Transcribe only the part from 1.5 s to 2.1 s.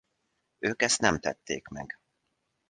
meg.